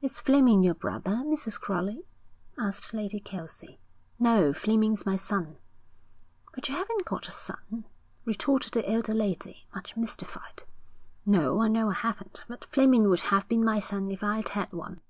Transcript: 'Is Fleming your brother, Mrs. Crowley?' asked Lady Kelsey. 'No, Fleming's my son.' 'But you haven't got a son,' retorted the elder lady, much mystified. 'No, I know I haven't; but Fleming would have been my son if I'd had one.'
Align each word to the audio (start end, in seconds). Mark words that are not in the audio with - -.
'Is 0.00 0.18
Fleming 0.18 0.62
your 0.62 0.72
brother, 0.72 1.16
Mrs. 1.26 1.60
Crowley?' 1.60 2.06
asked 2.58 2.94
Lady 2.94 3.20
Kelsey. 3.20 3.78
'No, 4.18 4.54
Fleming's 4.54 5.04
my 5.04 5.14
son.' 5.14 5.58
'But 6.54 6.70
you 6.70 6.74
haven't 6.74 7.04
got 7.04 7.28
a 7.28 7.30
son,' 7.30 7.84
retorted 8.24 8.72
the 8.72 8.90
elder 8.90 9.12
lady, 9.12 9.66
much 9.74 9.94
mystified. 9.94 10.62
'No, 11.26 11.60
I 11.60 11.68
know 11.68 11.90
I 11.90 11.92
haven't; 11.96 12.46
but 12.48 12.64
Fleming 12.72 13.10
would 13.10 13.20
have 13.28 13.46
been 13.46 13.62
my 13.62 13.78
son 13.78 14.10
if 14.10 14.24
I'd 14.24 14.48
had 14.48 14.72
one.' 14.72 15.02